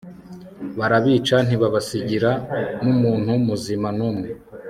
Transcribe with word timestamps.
barabica 0.77 1.35
ntibabasigira 1.47 2.31
n'umuntu 2.83 3.31
muzima 3.47 3.87
n'umwe 3.97 4.27